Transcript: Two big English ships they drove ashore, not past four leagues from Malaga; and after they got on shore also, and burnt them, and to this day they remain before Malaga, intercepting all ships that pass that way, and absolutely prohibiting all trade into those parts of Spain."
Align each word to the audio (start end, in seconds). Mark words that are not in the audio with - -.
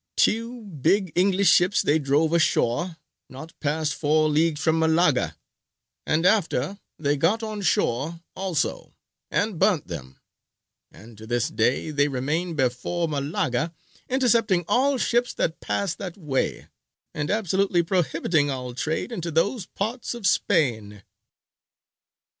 Two 0.17 0.61
big 0.61 1.11
English 1.13 1.49
ships 1.51 1.83
they 1.83 1.99
drove 1.99 2.33
ashore, 2.33 2.97
not 3.29 3.53
past 3.59 3.93
four 3.93 4.29
leagues 4.29 4.59
from 4.59 4.79
Malaga; 4.79 5.37
and 6.07 6.25
after 6.25 6.79
they 6.97 7.15
got 7.15 7.43
on 7.43 7.61
shore 7.61 8.19
also, 8.35 8.95
and 9.29 9.59
burnt 9.59 9.85
them, 9.87 10.19
and 10.89 11.19
to 11.19 11.27
this 11.27 11.49
day 11.49 11.91
they 11.91 12.07
remain 12.07 12.55
before 12.55 13.07
Malaga, 13.07 13.75
intercepting 14.09 14.65
all 14.67 14.97
ships 14.97 15.35
that 15.35 15.59
pass 15.61 15.93
that 15.93 16.17
way, 16.17 16.67
and 17.13 17.29
absolutely 17.29 17.83
prohibiting 17.83 18.49
all 18.49 18.73
trade 18.73 19.11
into 19.11 19.29
those 19.29 19.67
parts 19.67 20.15
of 20.15 20.25
Spain." 20.25 21.03